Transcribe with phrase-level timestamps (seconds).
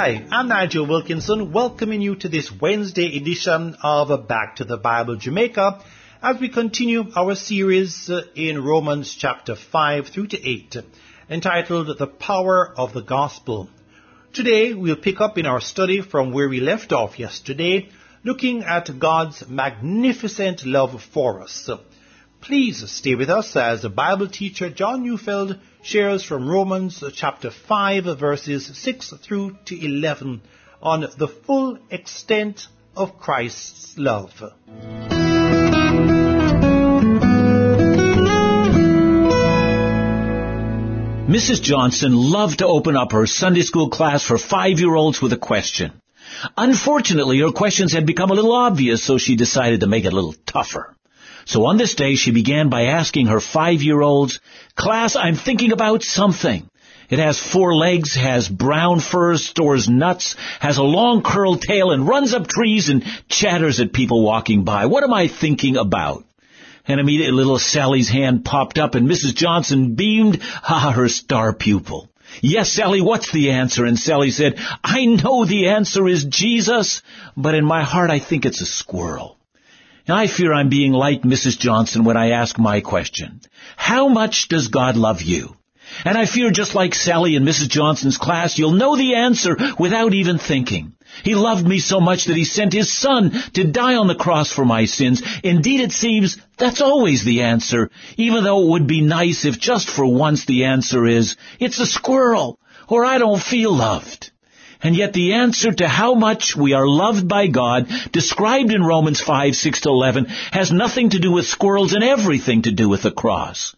[0.00, 5.16] Hi, I'm Nigel Wilkinson, welcoming you to this Wednesday edition of Back to the Bible
[5.16, 5.84] Jamaica
[6.22, 10.76] as we continue our series uh, in Romans chapter 5 through to 8,
[11.28, 13.68] entitled The Power of the Gospel.
[14.32, 17.90] Today we'll pick up in our study from where we left off yesterday,
[18.24, 21.68] looking at God's magnificent love for us.
[22.40, 28.06] Please stay with us as Bible teacher John Neufeld shares from Romans uh, chapter 5
[28.06, 30.42] uh, verses 6 through to 11
[30.82, 32.66] on the full extent
[32.96, 34.32] of Christ's love.
[41.30, 41.62] Mrs.
[41.62, 45.92] Johnson loved to open up her Sunday school class for five-year-olds with a question.
[46.56, 50.16] Unfortunately, her questions had become a little obvious, so she decided to make it a
[50.16, 50.96] little tougher.
[51.50, 54.38] So on this day, she began by asking her five-year-olds,
[54.76, 56.70] Class, I'm thinking about something.
[57.08, 62.06] It has four legs, has brown fur, stores nuts, has a long curled tail, and
[62.06, 64.86] runs up trees and chatters at people walking by.
[64.86, 66.24] What am I thinking about?
[66.86, 69.34] And immediately little Sally's hand popped up and Mrs.
[69.34, 72.08] Johnson beamed, ah, her star pupil.
[72.40, 73.84] Yes, Sally, what's the answer?
[73.84, 77.02] And Sally said, I know the answer is Jesus,
[77.36, 79.36] but in my heart I think it's a squirrel.
[80.12, 81.58] I fear I'm being like Mrs.
[81.58, 83.40] Johnson when I ask my question.
[83.76, 85.56] How much does God love you?
[86.04, 87.68] And I fear just like Sally in Mrs.
[87.68, 90.92] Johnson's class, you'll know the answer without even thinking.
[91.24, 94.50] He loved me so much that he sent his son to die on the cross
[94.52, 95.22] for my sins.
[95.42, 99.90] Indeed, it seems that's always the answer, even though it would be nice if just
[99.90, 104.29] for once the answer is, it's a squirrel, or I don't feel loved.
[104.82, 109.20] And yet the answer to how much we are loved by God, described in Romans
[109.20, 113.02] 5, 6 to 11, has nothing to do with squirrels and everything to do with
[113.02, 113.74] the cross.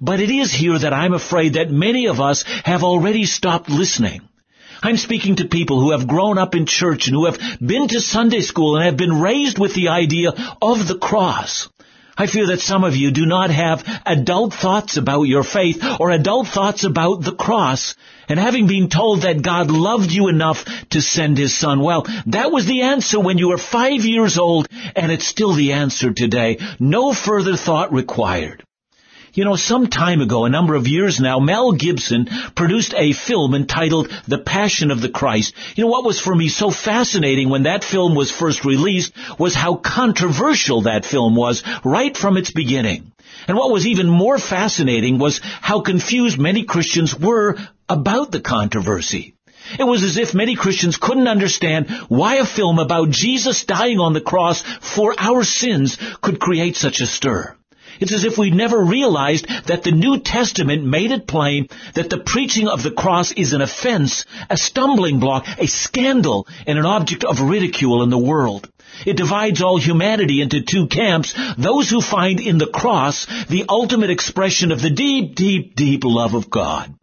[0.00, 4.22] But it is here that I'm afraid that many of us have already stopped listening.
[4.82, 8.00] I'm speaking to people who have grown up in church and who have been to
[8.00, 11.68] Sunday school and have been raised with the idea of the cross.
[12.18, 16.10] I fear that some of you do not have adult thoughts about your faith or
[16.10, 17.94] adult thoughts about the cross.
[18.28, 22.50] And having been told that God loved you enough to send His Son, well, that
[22.50, 24.66] was the answer when you were five years old,
[24.96, 26.58] and it's still the answer today.
[26.80, 28.65] No further thought required.
[29.36, 33.54] You know, some time ago, a number of years now, Mel Gibson produced a film
[33.54, 35.54] entitled The Passion of the Christ.
[35.74, 39.54] You know, what was for me so fascinating when that film was first released was
[39.54, 43.12] how controversial that film was right from its beginning.
[43.46, 47.58] And what was even more fascinating was how confused many Christians were
[47.90, 49.34] about the controversy.
[49.78, 54.14] It was as if many Christians couldn't understand why a film about Jesus dying on
[54.14, 57.54] the cross for our sins could create such a stir.
[58.00, 62.18] It's as if we never realized that the New Testament made it plain that the
[62.18, 67.24] preaching of the cross is an offense, a stumbling block, a scandal, and an object
[67.24, 68.68] of ridicule in the world.
[69.04, 74.10] It divides all humanity into two camps, those who find in the cross the ultimate
[74.10, 76.94] expression of the deep, deep, deep love of God.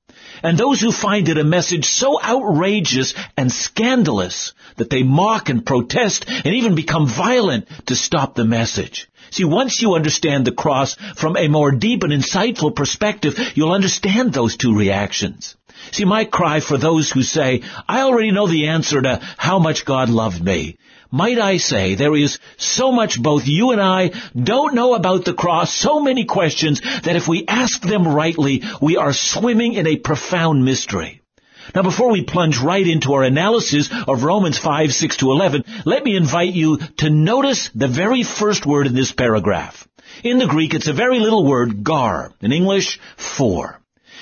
[0.44, 5.66] And those who find it a message so outrageous and scandalous that they mock and
[5.66, 9.10] protest and even become violent to stop the message.
[9.32, 14.34] See, once you understand the cross from a more deep and insightful perspective, you'll understand
[14.34, 15.56] those two reactions.
[15.92, 19.86] See, my cry for those who say, I already know the answer to how much
[19.86, 20.78] God loved me.
[21.12, 25.34] Might I say, there is so much both you and I don't know about the
[25.34, 29.98] cross, so many questions, that if we ask them rightly, we are swimming in a
[29.98, 31.22] profound mystery.
[31.76, 36.04] Now before we plunge right into our analysis of Romans 5, 6 to 11, let
[36.04, 39.88] me invite you to notice the very first word in this paragraph.
[40.24, 42.34] In the Greek, it's a very little word, gar.
[42.42, 43.80] In English, for.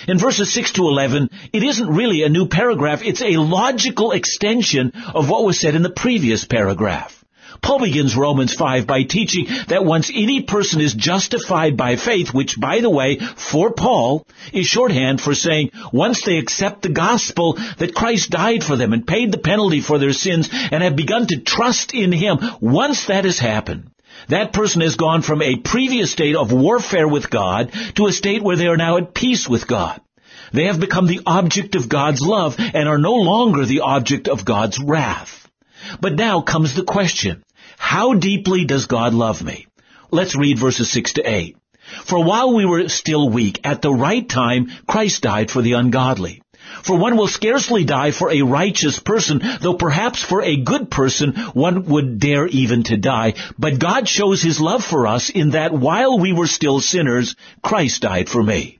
[0.07, 4.93] In verses 6 to 11, it isn't really a new paragraph, it's a logical extension
[5.13, 7.21] of what was said in the previous paragraph.
[7.61, 12.59] Paul begins Romans 5 by teaching that once any person is justified by faith, which
[12.59, 17.93] by the way, for Paul, is shorthand for saying once they accept the gospel that
[17.93, 21.41] Christ died for them and paid the penalty for their sins and have begun to
[21.41, 23.91] trust in Him, once that has happened,
[24.27, 28.41] that person has gone from a previous state of warfare with God to a state
[28.41, 29.99] where they are now at peace with God.
[30.53, 34.45] They have become the object of God's love and are no longer the object of
[34.45, 35.47] God's wrath.
[35.99, 37.43] But now comes the question.
[37.77, 39.67] How deeply does God love me?
[40.11, 41.57] Let's read verses 6 to 8.
[42.03, 46.40] For while we were still weak, at the right time, Christ died for the ungodly.
[46.83, 51.33] For one will scarcely die for a righteous person, though perhaps for a good person
[51.53, 53.35] one would dare even to die.
[53.57, 58.01] But God shows his love for us in that while we were still sinners, Christ
[58.01, 58.79] died for me.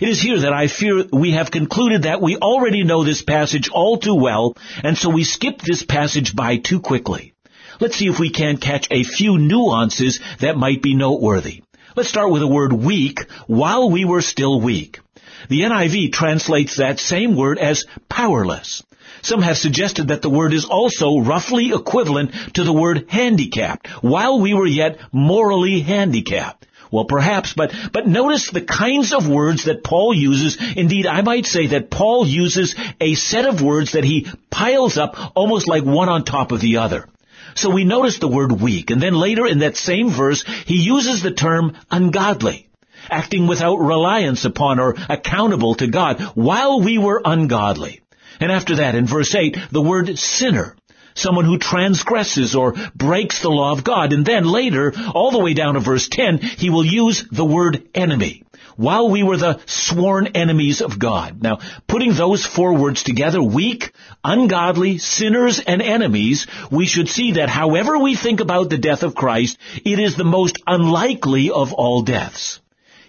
[0.00, 3.68] It is here that I fear we have concluded that we already know this passage
[3.68, 7.34] all too well, and so we skip this passage by too quickly.
[7.80, 11.62] Let's see if we can catch a few nuances that might be noteworthy.
[11.96, 15.00] Let's start with the word weak, while we were still weak.
[15.48, 18.82] The NIV translates that same word as powerless.
[19.22, 24.40] Some have suggested that the word is also roughly equivalent to the word handicapped, while
[24.40, 26.66] we were yet morally handicapped.
[26.90, 30.58] Well, perhaps, but, but notice the kinds of words that Paul uses.
[30.76, 35.16] Indeed, I might say that Paul uses a set of words that he piles up
[35.34, 37.08] almost like one on top of the other.
[37.56, 41.22] So we notice the word weak, and then later in that same verse, he uses
[41.22, 42.68] the term ungodly,
[43.10, 48.00] acting without reliance upon or accountable to God while we were ungodly.
[48.40, 50.76] And after that, in verse 8, the word sinner,
[51.14, 54.12] someone who transgresses or breaks the law of God.
[54.12, 57.88] And then later, all the way down to verse 10, he will use the word
[57.94, 58.42] enemy.
[58.76, 61.40] While we were the sworn enemies of God.
[61.40, 63.92] Now, putting those four words together, weak,
[64.24, 69.14] ungodly, sinners, and enemies, we should see that however we think about the death of
[69.14, 72.58] Christ, it is the most unlikely of all deaths.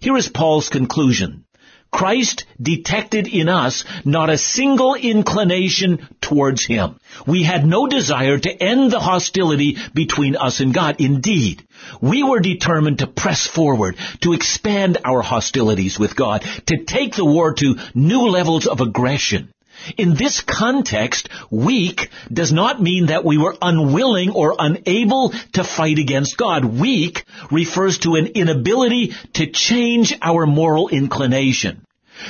[0.05, 1.45] Here is Paul's conclusion.
[1.89, 6.99] Christ detected in us not a single inclination towards Him.
[7.25, 10.97] We had no desire to end the hostility between us and God.
[10.99, 11.63] Indeed,
[12.01, 17.25] we were determined to press forward, to expand our hostilities with God, to take the
[17.25, 19.49] war to new levels of aggression.
[19.97, 25.99] In this context, weak does not mean that we were unwilling or unable to fight
[25.99, 26.65] against God.
[26.65, 31.85] Weak refers to an inability to change our moral inclination.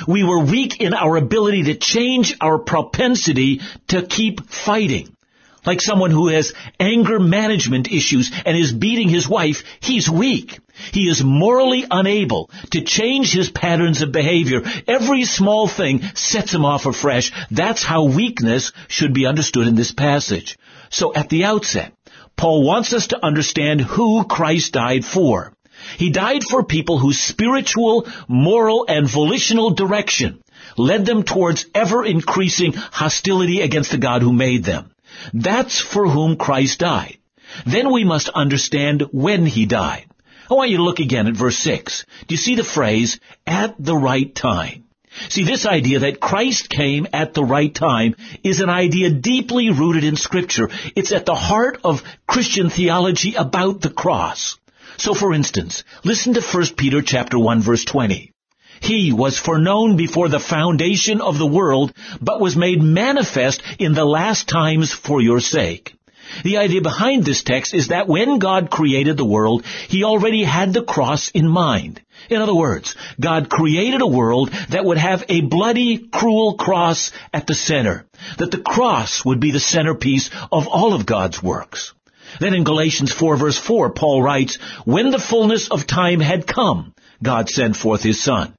[0.06, 5.16] We were weak in our ability to change our propensity to keep fighting.
[5.64, 10.60] Like someone who has anger management issues and is beating his wife, he's weak.
[10.92, 14.62] He is morally unable to change his patterns of behavior.
[14.86, 17.32] Every small thing sets him off afresh.
[17.50, 20.58] That's how weakness should be understood in this passage.
[20.90, 21.92] So at the outset,
[22.36, 25.52] Paul wants us to understand who Christ died for.
[25.98, 30.42] He died for people whose spiritual, moral, and volitional direction
[30.76, 34.90] led them towards ever increasing hostility against the God who made them.
[35.32, 37.18] That's for whom Christ died.
[37.64, 40.05] Then we must understand when he died.
[40.48, 42.04] I want you to look again at verse 6.
[42.26, 44.84] Do you see the phrase, at the right time?
[45.28, 48.14] See, this idea that Christ came at the right time
[48.44, 50.70] is an idea deeply rooted in scripture.
[50.94, 54.56] It's at the heart of Christian theology about the cross.
[54.98, 58.32] So for instance, listen to 1 Peter chapter 1 verse 20.
[58.80, 64.04] He was foreknown before the foundation of the world, but was made manifest in the
[64.04, 65.95] last times for your sake.
[66.42, 70.72] The idea behind this text is that when God created the world, He already had
[70.72, 72.00] the cross in mind.
[72.28, 77.46] In other words, God created a world that would have a bloody, cruel cross at
[77.46, 78.06] the center.
[78.38, 81.92] That the cross would be the centerpiece of all of God's works.
[82.40, 86.94] Then in Galatians 4 verse 4, Paul writes, When the fullness of time had come,
[87.22, 88.54] God sent forth His Son.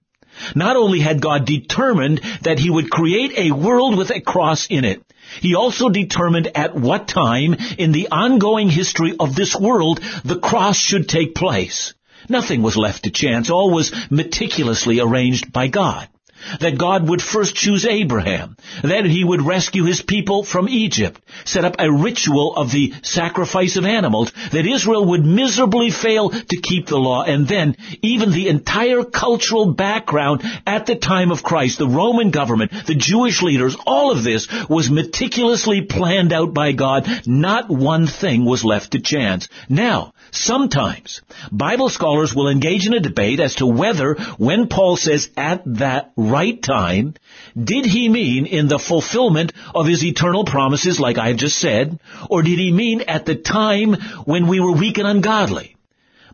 [0.56, 4.86] Not only had God determined that He would create a world with a cross in
[4.86, 5.02] it,
[5.42, 10.78] He also determined at what time in the ongoing history of this world the cross
[10.78, 11.94] should take place.
[12.30, 13.50] Nothing was left to chance.
[13.50, 16.08] All was meticulously arranged by God
[16.60, 21.66] that God would first choose Abraham, that he would rescue his people from Egypt, set
[21.66, 26.88] up a ritual of the sacrifice of animals, that Israel would miserably fail to keep
[26.88, 31.88] the law, and then even the entire cultural background at the time of Christ, the
[31.88, 37.08] Roman government, the Jewish leaders, all of this was meticulously planned out by God.
[37.26, 39.50] Not one thing was left to chance.
[39.70, 45.30] Now, sometimes Bible scholars will engage in a debate as to whether when Paul says
[45.36, 47.16] at that right time,
[47.62, 52.44] did he mean in the fulfillment of his eternal promises like I've just said, or
[52.44, 53.94] did he mean at the time
[54.26, 55.76] when we were weak and ungodly?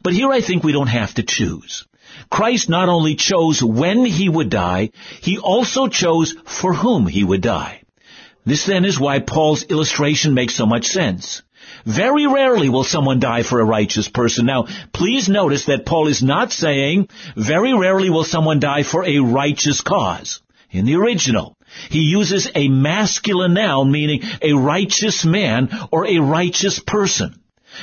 [0.01, 1.85] But here I think we don't have to choose.
[2.29, 4.91] Christ not only chose when he would die,
[5.21, 7.81] he also chose for whom he would die.
[8.45, 11.41] This then is why Paul's illustration makes so much sense.
[11.85, 14.45] Very rarely will someone die for a righteous person.
[14.45, 19.19] Now, please notice that Paul is not saying very rarely will someone die for a
[19.19, 20.41] righteous cause.
[20.71, 21.55] In the original,
[21.89, 27.35] he uses a masculine noun meaning a righteous man or a righteous person.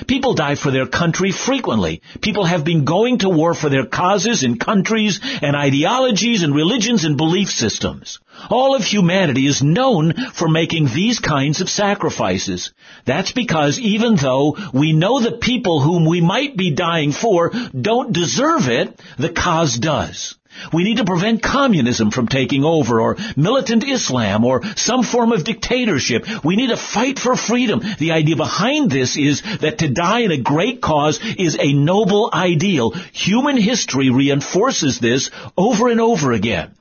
[0.07, 2.03] People die for their country frequently.
[2.21, 7.05] People have been going to war for their causes and countries and ideologies and religions
[7.05, 8.19] and belief systems.
[8.49, 12.73] All of humanity is known for making these kinds of sacrifices.
[13.05, 18.13] That's because even though we know the people whom we might be dying for don't
[18.13, 20.37] deserve it, the cause does.
[20.73, 25.45] We need to prevent communism from taking over or militant Islam or some form of
[25.45, 26.27] dictatorship.
[26.45, 27.81] We need to fight for freedom.
[27.99, 32.31] The idea behind this is that to die in a great cause is a noble
[32.33, 32.91] ideal.
[33.13, 36.75] Human history reinforces this over and over again.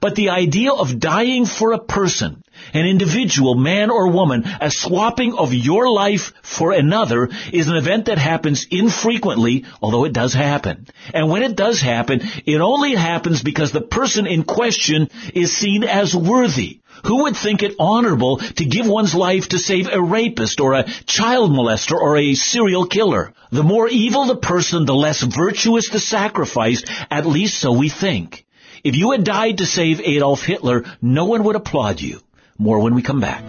[0.00, 5.34] But the idea of dying for a person, an individual, man or woman, a swapping
[5.34, 10.86] of your life for another is an event that happens infrequently, although it does happen.
[11.12, 15.84] And when it does happen, it only happens because the person in question is seen
[15.84, 16.80] as worthy.
[17.04, 20.84] Who would think it honorable to give one's life to save a rapist or a
[21.06, 23.34] child molester or a serial killer?
[23.50, 28.43] The more evil the person, the less virtuous the sacrifice, at least so we think.
[28.84, 32.20] If you had died to save Adolf Hitler, no one would applaud you.
[32.58, 33.42] More when we come back.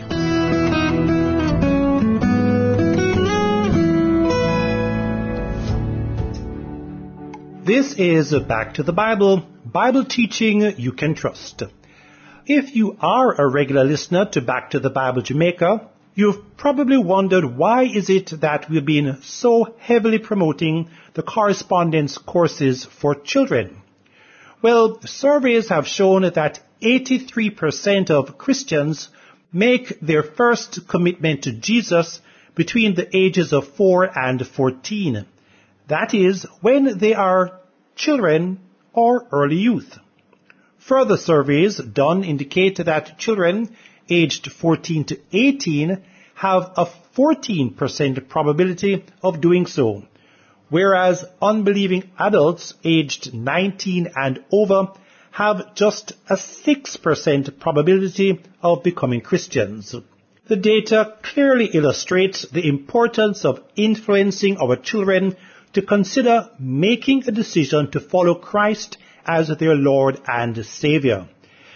[7.65, 11.63] This is Back to the Bible, Bible teaching you can trust.
[12.45, 17.43] If you are a regular listener to Back to the Bible Jamaica, you've probably wondered
[17.43, 23.81] why is it that we've been so heavily promoting the correspondence courses for children.
[24.61, 29.09] Well, surveys have shown that 83% of Christians
[29.51, 32.19] make their first commitment to Jesus
[32.55, 35.25] between the ages of 4 and 14.
[35.87, 37.59] That is, when they are
[37.95, 38.59] children
[38.93, 39.97] or early youth.
[40.79, 43.75] Further surveys done indicate that children
[44.09, 46.01] aged 14 to 18
[46.35, 50.03] have a 14% probability of doing so,
[50.69, 54.87] whereas unbelieving adults aged 19 and over
[55.31, 59.93] have just a 6% probability of becoming Christians.
[60.47, 65.35] The data clearly illustrates the importance of influencing our children
[65.73, 71.27] to consider making a decision to follow Christ as their Lord and Savior.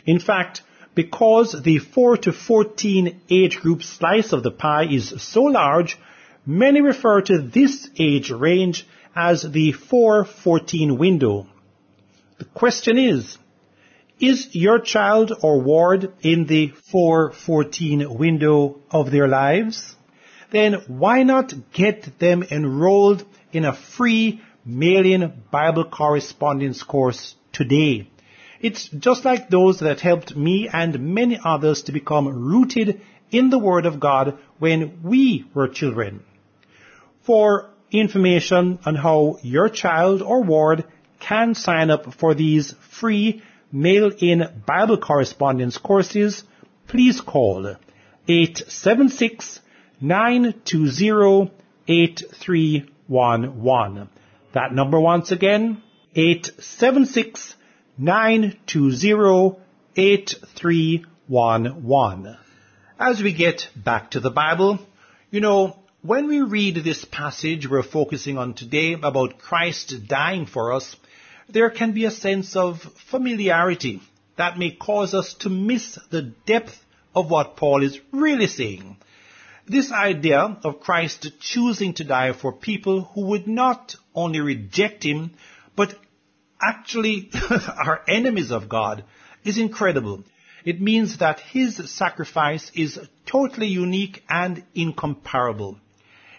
[0.06, 0.62] In fact,
[0.96, 5.98] because the 4 to 14 age group slice of the pie is so large,
[6.46, 11.48] many refer to this age range as the 4-14 window.
[12.38, 13.38] The question is,
[14.20, 19.96] is your child or ward in the 4-14 window of their lives?
[20.52, 28.10] Then why not get them enrolled in a free mail-in Bible correspondence course today.
[28.62, 33.60] It's just like those that helped me and many others to become rooted in the
[33.60, 36.24] Word of God when we were children.
[37.24, 40.86] For information on how your child or ward
[41.20, 46.44] can sign up for these free mail-in Bible correspondence courses,
[46.88, 47.76] please call
[48.28, 49.62] 876
[50.02, 51.52] 920
[51.88, 54.10] 8311.
[54.54, 55.82] That number once again,
[56.16, 57.56] 876
[57.98, 59.58] 920
[59.96, 62.38] 8311.
[63.02, 64.78] As we get back to the Bible,
[65.32, 70.74] you know, when we read this passage we're focusing on today about Christ dying for
[70.74, 70.98] us,
[71.48, 74.02] there can be a sense of familiarity
[74.36, 76.78] that may cause us to miss the depth
[77.16, 78.98] of what Paul is really saying.
[79.66, 85.36] This idea of Christ choosing to die for people who would not only reject him,
[85.74, 85.96] but
[86.62, 89.06] actually are enemies of God
[89.46, 90.26] is incredible.
[90.66, 95.78] It means that his sacrifice is totally unique and incomparable.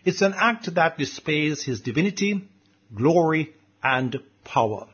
[0.04, 2.48] It's an act that displays his divinity,
[2.94, 4.86] glory, and power.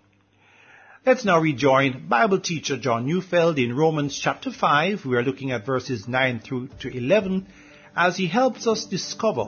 [1.05, 5.07] Let's now rejoin Bible teacher John Neufeld in Romans chapter 5.
[5.07, 7.47] We are looking at verses 9 through to 11
[7.97, 9.45] as he helps us discover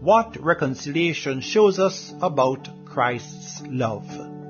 [0.00, 4.41] what reconciliation shows us about Christ's love.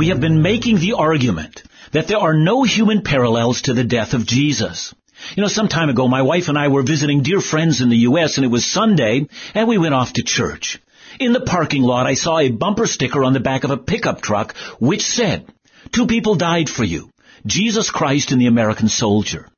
[0.00, 4.14] We have been making the argument that there are no human parallels to the death
[4.14, 4.94] of Jesus.
[5.36, 8.04] You know, some time ago, my wife and I were visiting dear friends in the
[8.08, 10.80] U.S., and it was Sunday, and we went off to church.
[11.18, 14.22] In the parking lot, I saw a bumper sticker on the back of a pickup
[14.22, 15.44] truck, which said,
[15.92, 17.10] Two people died for you,
[17.44, 19.50] Jesus Christ and the American soldier.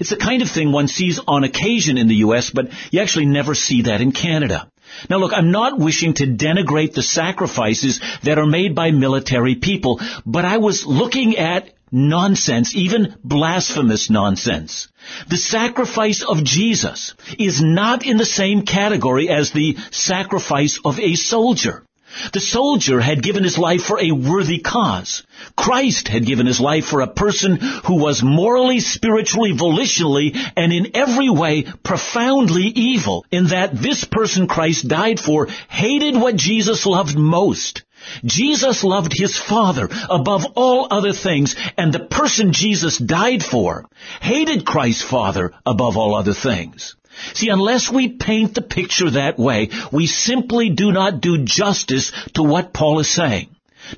[0.00, 3.26] It's the kind of thing one sees on occasion in the U.S., but you actually
[3.26, 4.70] never see that in Canada.
[5.08, 10.00] Now look, I'm not wishing to denigrate the sacrifices that are made by military people,
[10.26, 14.88] but I was looking at nonsense, even blasphemous nonsense.
[15.28, 21.14] The sacrifice of Jesus is not in the same category as the sacrifice of a
[21.14, 21.84] soldier.
[22.32, 25.22] The soldier had given his life for a worthy cause.
[25.56, 30.90] Christ had given his life for a person who was morally, spiritually, volitionally, and in
[30.94, 37.16] every way profoundly evil in that this person Christ died for hated what Jesus loved
[37.16, 37.82] most.
[38.24, 43.88] Jesus loved his Father above all other things, and the person Jesus died for
[44.20, 46.96] hated Christ's Father above all other things.
[47.34, 52.42] See, unless we paint the picture that way, we simply do not do justice to
[52.42, 53.48] what Paul is saying.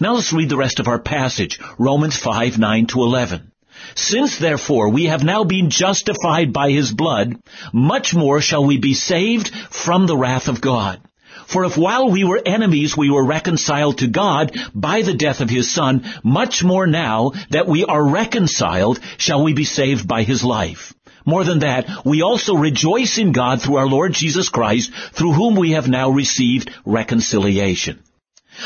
[0.01, 3.53] Now let's read the rest of our passage, Romans 5, 9 to 11.
[3.95, 7.37] Since therefore we have now been justified by his blood,
[7.73, 11.01] much more shall we be saved from the wrath of God.
[11.47, 15.51] For if while we were enemies we were reconciled to God by the death of
[15.51, 20.43] his son, much more now that we are reconciled shall we be saved by his
[20.43, 20.95] life.
[21.25, 25.57] More than that, we also rejoice in God through our Lord Jesus Christ, through whom
[25.57, 28.01] we have now received reconciliation.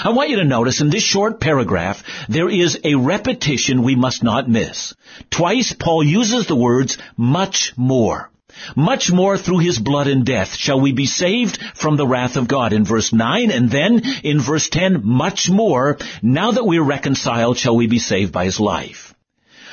[0.04, 4.22] I want you to notice in this short paragraph, there is a repetition we must
[4.22, 4.94] not miss.
[5.30, 8.30] Twice Paul uses the words much more.
[8.74, 12.48] Much more through his blood and death shall we be saved from the wrath of
[12.48, 16.84] God in verse 9 and then in verse 10 much more now that we are
[16.84, 19.14] reconciled shall we be saved by his life.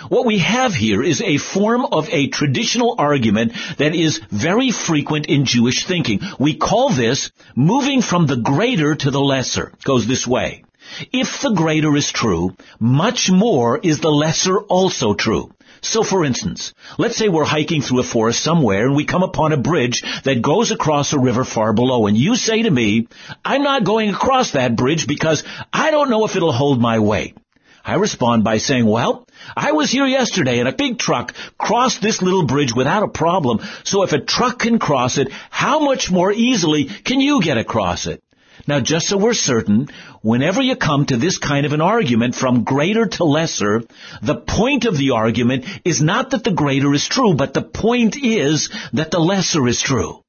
[0.09, 5.25] What we have here is a form of a traditional argument that is very frequent
[5.25, 6.19] in Jewish thinking.
[6.37, 9.71] We call this moving from the greater to the lesser.
[9.73, 10.63] It goes this way.
[11.11, 15.51] If the greater is true, much more is the lesser also true.
[15.81, 19.53] So for instance, let's say we're hiking through a forest somewhere and we come upon
[19.53, 23.07] a bridge that goes across a river far below and you say to me,
[23.43, 25.43] I'm not going across that bridge because
[25.73, 27.37] I don't know if it'll hold my weight.
[27.85, 32.19] I respond by saying, well, I was here yesterday and a big truck crossed this
[32.19, 33.59] little bridge without a problem.
[33.83, 38.07] So if a truck can cross it, how much more easily can you get across
[38.07, 38.23] it?
[38.67, 39.89] Now just so we're certain,
[40.23, 43.83] whenever you come to this kind of an argument from greater to lesser,
[44.23, 48.15] the point of the argument is not that the greater is true, but the point
[48.17, 50.24] is that the lesser is true.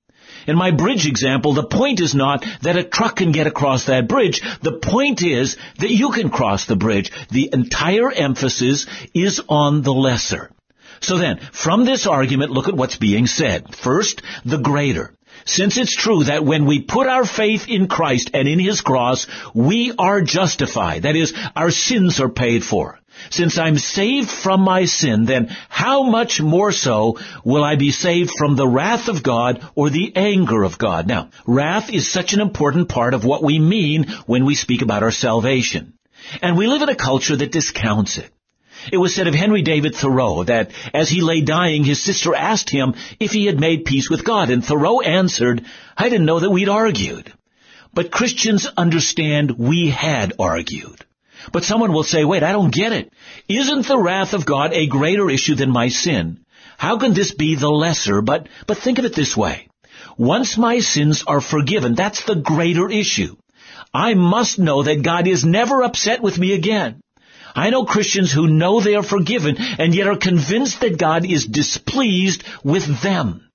[0.47, 4.09] In my bridge example, the point is not that a truck can get across that
[4.09, 4.43] bridge.
[4.63, 7.11] The point is that you can cross the bridge.
[7.31, 10.51] The entire emphasis is on the lesser.
[11.01, 13.75] So then, from this argument, look at what's being said.
[13.75, 15.13] First, the greater.
[15.45, 19.27] Since it's true that when we put our faith in Christ and in His cross,
[19.55, 21.03] we are justified.
[21.03, 22.99] That is, our sins are paid for.
[23.31, 28.31] Since I'm saved from my sin, then how much more so will I be saved
[28.37, 31.07] from the wrath of God or the anger of God?
[31.07, 35.03] Now, wrath is such an important part of what we mean when we speak about
[35.03, 35.95] our salvation.
[36.43, 38.31] And we live in a culture that discounts it.
[38.93, 42.71] It was said of Henry David Thoreau that as he lay dying, his sister asked
[42.71, 45.65] him if he had made peace with God, and Thoreau answered,
[45.97, 47.33] I didn't know that we'd argued.
[47.93, 51.05] But Christians understand we had argued.
[51.53, 53.13] But someone will say, wait, I don't get it.
[53.49, 56.41] Isn't the wrath of God a greater issue than my sin?
[56.79, 58.23] How can this be the lesser?
[58.23, 59.69] But, but think of it this way.
[60.19, 63.37] Once my sins are forgiven, that's the greater issue.
[63.93, 67.01] I must know that God is never upset with me again.
[67.55, 71.47] I know Christians who know they are forgiven and yet are convinced that God is
[71.47, 73.49] displeased with them.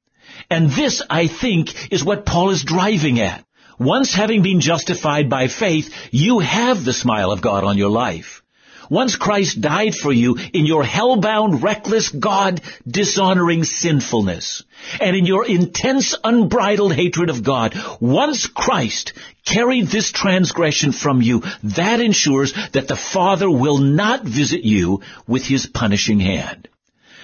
[0.49, 3.45] And this, I think, is what Paul is driving at.
[3.81, 8.43] Once having been justified by faith, you have the smile of God on your life.
[8.91, 14.63] Once Christ died for you in your hell-bound, reckless, God-dishonoring sinfulness,
[14.99, 19.13] and in your intense, unbridled hatred of God, once Christ
[19.45, 25.43] carried this transgression from you, that ensures that the Father will not visit you with
[25.43, 26.67] His punishing hand.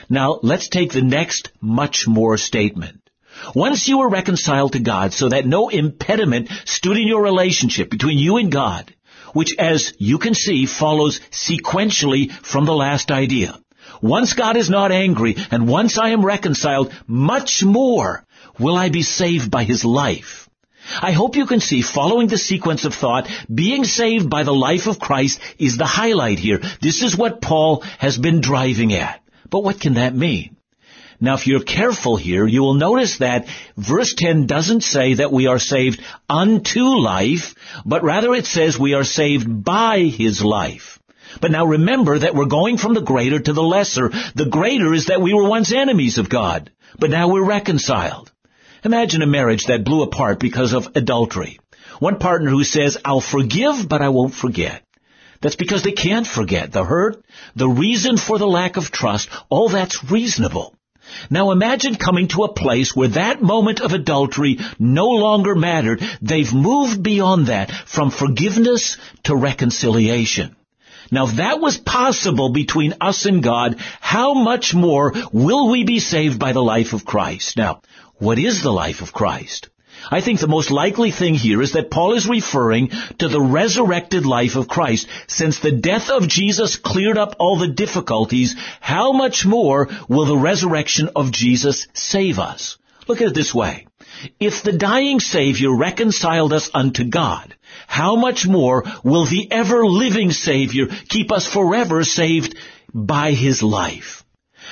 [0.10, 3.07] Now, let's take the next much more statement.
[3.56, 8.18] Once you were reconciled to God so that no impediment stood in your relationship between
[8.18, 8.94] you and God,
[9.34, 13.58] which as you can see follows sequentially from the last idea.
[14.02, 18.26] Once God is not angry and once I am reconciled, much more
[18.60, 20.50] will I be saved by His life.
[21.02, 24.88] I hope you can see following the sequence of thought, being saved by the life
[24.88, 26.62] of Christ is the highlight here.
[26.82, 29.22] This is what Paul has been driving at.
[29.50, 30.57] But what can that mean?
[31.20, 35.48] Now, if you're careful here, you will notice that verse 10 doesn't say that we
[35.48, 36.00] are saved
[36.30, 41.00] unto life, but rather it says we are saved by His life.
[41.42, 44.12] But now remember that we're going from the greater to the lesser.
[44.36, 48.32] The greater is that we were once enemies of God, but now we're reconciled.
[48.84, 51.60] Imagine a marriage that blew apart because of adultery.
[52.00, 54.84] One partner who says, I'll forgive, but I won't forget.
[55.42, 57.24] That's because they can't forget the hurt,
[57.56, 59.30] the reason for the lack of trust.
[59.50, 60.77] All that's reasonable.
[61.30, 66.02] Now imagine coming to a place where that moment of adultery no longer mattered.
[66.22, 70.56] They've moved beyond that from forgiveness to reconciliation.
[71.12, 76.00] Now if that was possible between us and God, how much more will we be
[76.00, 77.58] saved by the life of Christ?
[77.58, 77.82] Now,
[78.18, 79.70] what is the life of Christ?
[80.10, 84.26] I think the most likely thing here is that Paul is referring to the resurrected
[84.26, 85.08] life of Christ.
[85.28, 90.38] Since the death of Jesus cleared up all the difficulties, how much more will the
[90.38, 92.78] resurrection of Jesus save us?
[93.08, 93.88] Look at it this way.
[94.40, 97.56] If the dying Savior reconciled us unto God,
[97.88, 102.56] how much more will the ever living Savior keep us forever saved
[102.94, 104.24] by His life?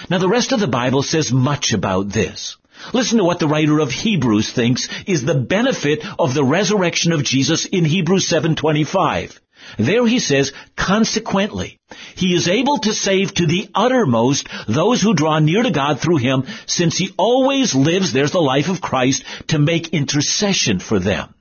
[0.09, 2.57] Now the rest of the Bible says much about this.
[2.93, 7.23] Listen to what the writer of Hebrews thinks is the benefit of the resurrection of
[7.23, 9.39] Jesus in Hebrews 7:25.
[9.77, 11.79] There he says, consequently,
[12.15, 16.17] he is able to save to the uttermost those who draw near to God through
[16.17, 21.33] him, since he always lives, there's the life of Christ, to make intercession for them.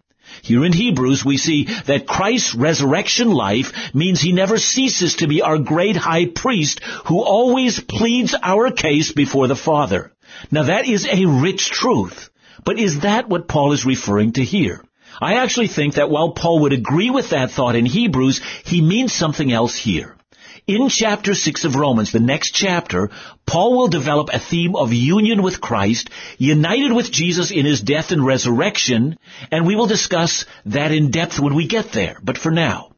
[0.43, 5.43] Here in Hebrews we see that Christ's resurrection life means he never ceases to be
[5.43, 10.13] our great high priest who always pleads our case before the Father.
[10.51, 12.31] Now that is a rich truth.
[12.65, 14.85] But is that what Paul is referring to here?
[15.21, 19.13] I actually think that while Paul would agree with that thought in Hebrews, he means
[19.13, 20.17] something else here.
[20.67, 23.11] In chapter 6 of Romans, the next chapter,
[23.45, 28.13] Paul will develop a theme of union with Christ, united with Jesus in his death
[28.13, 29.19] and resurrection,
[29.51, 32.19] and we will discuss that in depth when we get there.
[32.23, 32.94] But for now,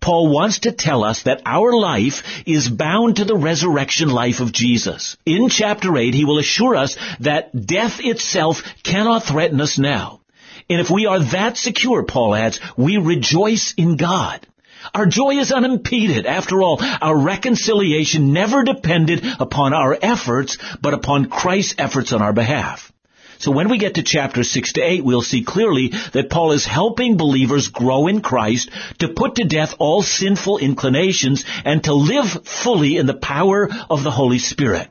[0.00, 4.52] Paul wants to tell us that our life is bound to the resurrection life of
[4.52, 5.16] Jesus.
[5.26, 10.20] In chapter 8, he will assure us that death itself cannot threaten us now.
[10.68, 14.46] And if we are that secure, Paul adds, we rejoice in God.
[14.94, 16.26] Our joy is unimpeded.
[16.26, 22.32] After all, our reconciliation never depended upon our efforts, but upon Christ's efforts on our
[22.32, 22.92] behalf.
[23.38, 26.64] So when we get to chapter 6 to 8, we'll see clearly that Paul is
[26.64, 32.46] helping believers grow in Christ to put to death all sinful inclinations and to live
[32.46, 34.88] fully in the power of the Holy Spirit.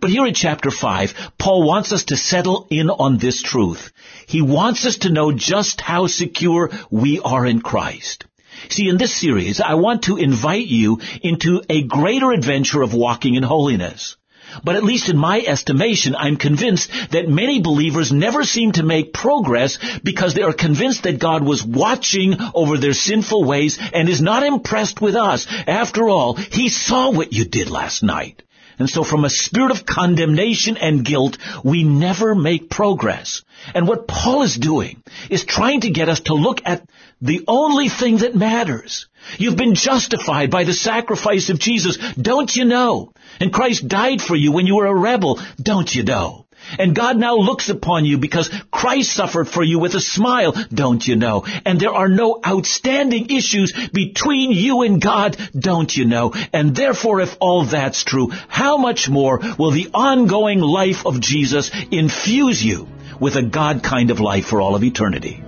[0.00, 3.92] But here in chapter 5, Paul wants us to settle in on this truth.
[4.26, 8.24] He wants us to know just how secure we are in Christ.
[8.70, 13.34] See, in this series, I want to invite you into a greater adventure of walking
[13.34, 14.16] in holiness.
[14.62, 19.12] But at least in my estimation, I'm convinced that many believers never seem to make
[19.12, 24.20] progress because they are convinced that God was watching over their sinful ways and is
[24.20, 25.46] not impressed with us.
[25.66, 28.42] After all, He saw what you did last night.
[28.78, 33.42] And so from a spirit of condemnation and guilt, we never make progress.
[33.74, 36.88] And what Paul is doing is trying to get us to look at
[37.20, 39.06] the only thing that matters.
[39.38, 43.12] You've been justified by the sacrifice of Jesus, don't you know?
[43.40, 46.43] And Christ died for you when you were a rebel, don't you know?
[46.78, 51.06] And God now looks upon you because Christ suffered for you with a smile, don't
[51.06, 51.44] you know?
[51.64, 56.32] And there are no outstanding issues between you and God, don't you know?
[56.52, 61.70] And therefore, if all that's true, how much more will the ongoing life of Jesus
[61.90, 62.88] infuse you
[63.20, 65.42] with a God kind of life for all of eternity?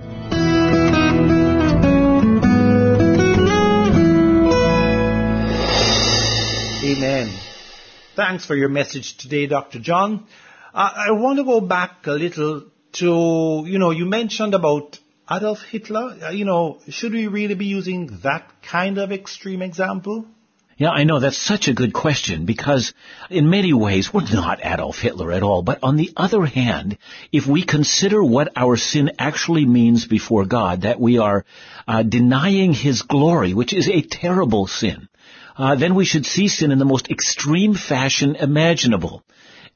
[6.83, 7.29] Amen.
[8.15, 9.79] Thanks for your message today, Dr.
[9.79, 10.25] John.
[10.77, 16.17] I, want to go back a little to, you know, you mentioned about Adolf Hitler.
[16.23, 20.25] Uh, you know, should we really be using that kind of extreme example?
[20.77, 22.93] Yeah, I know that's such a good question because
[23.31, 25.63] in many ways we're not Adolf Hitler at all.
[25.63, 26.99] But on the other hand,
[27.31, 31.43] if we consider what our sin actually means before God, that we are
[31.87, 35.09] uh, denying His glory, which is a terrible sin,
[35.57, 39.23] uh, then we should see sin in the most extreme fashion imaginable.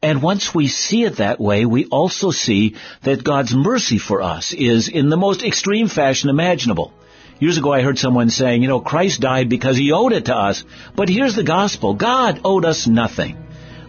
[0.04, 4.52] And once we see it that way, we also see that God's mercy for us
[4.52, 6.92] is in the most extreme fashion imaginable.
[7.40, 10.36] Years ago I heard someone saying, you know, Christ died because he owed it to
[10.36, 10.64] us.
[10.96, 11.94] But here's the gospel.
[11.94, 13.38] God owed us nothing.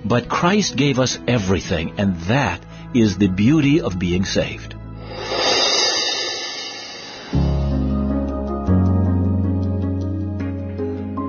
[0.04, 2.62] But Christ gave us everything, and that
[2.94, 4.74] is the beauty of being saved.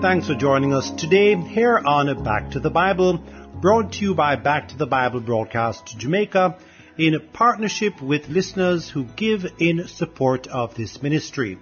[0.01, 3.23] Thanks for joining us today here on Back to the Bible,
[3.63, 6.57] brought to you by Back to the Bible Broadcast Jamaica
[6.97, 11.57] in partnership with listeners who give in support of this ministry.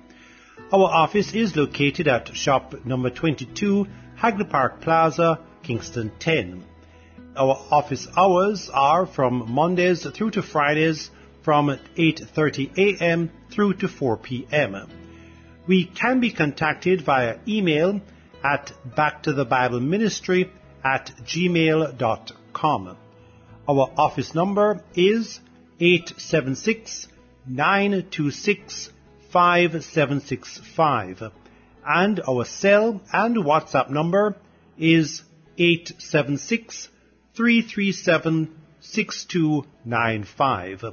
[0.73, 3.85] Our office is located at shop number 22,
[4.15, 6.63] Hagley Park Plaza, Kingston 10.
[7.37, 11.11] Our office hours are from Mondays through to Fridays
[11.43, 13.29] from 8:30 a.m.
[13.51, 14.75] through to 4 p.m.
[15.67, 18.01] We can be contacted via email
[18.43, 20.49] at backtothebibleministry
[20.83, 22.97] at gmail.com.
[23.67, 25.39] Our office number is
[25.79, 27.07] 876
[27.47, 28.91] 926
[29.31, 31.31] 5765
[31.85, 34.35] and our cell and WhatsApp number
[34.77, 35.23] is
[35.57, 36.87] 876
[37.35, 40.85] 337 6295.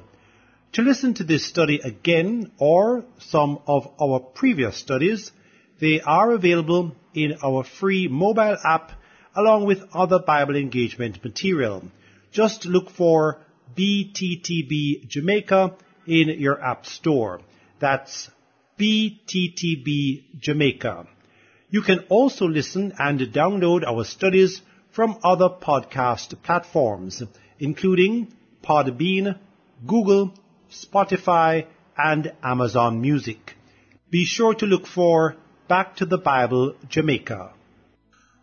[0.73, 5.33] To listen to this study again or some of our previous studies,
[5.81, 8.93] they are available in our free mobile app
[9.39, 11.85] along with other Bible engagement material.
[12.33, 13.39] Just look for
[13.77, 15.75] BTTB Jamaica
[16.07, 17.41] in your app store.
[17.79, 18.31] That's
[18.81, 21.07] BTTB Jamaica.
[21.71, 27.23] You can also listen and download our studies from other podcast platforms,
[27.61, 29.39] including Podbean,
[29.87, 30.35] Google,
[30.73, 33.55] Spotify, and Amazon Music.
[34.11, 35.37] Be sure to look for
[35.69, 37.53] Back to the Bible Jamaica.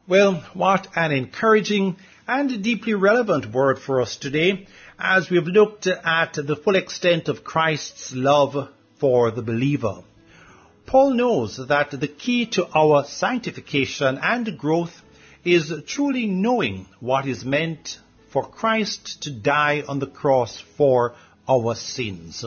[0.08, 4.68] Well, what an encouraging and deeply relevant word for us today
[5.00, 10.04] as we've looked at the full extent of Christ's love for the believer.
[10.86, 15.02] Paul knows that the key to our sanctification and growth
[15.44, 17.98] is truly knowing what is meant
[18.30, 21.16] for Christ to die on the cross for
[21.50, 22.46] our sins.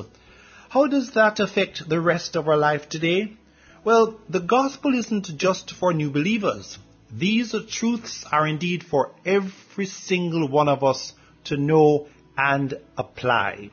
[0.69, 3.33] How does that affect the rest of our life today?
[3.83, 6.79] Well, the gospel isn't just for new believers.
[7.11, 13.71] These truths are indeed for every single one of us to know and apply.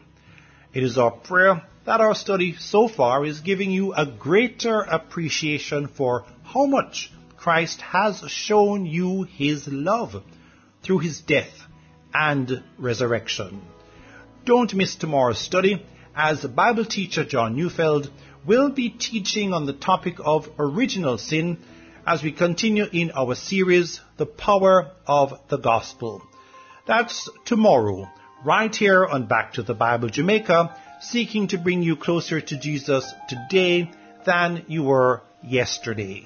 [0.73, 5.87] It is our prayer that our study so far is giving you a greater appreciation
[5.87, 10.23] for how much Christ has shown you his love
[10.81, 11.67] through his death
[12.13, 13.61] and resurrection.
[14.45, 18.09] Don't miss tomorrow's study as Bible teacher John Neufeld
[18.45, 21.57] will be teaching on the topic of original sin
[22.05, 26.21] as we continue in our series, The Power of the Gospel.
[26.87, 28.07] That's tomorrow,
[28.43, 33.11] right here on Back to the Bible Jamaica seeking to bring you closer to Jesus
[33.27, 33.91] today
[34.25, 36.23] than you were yesterday.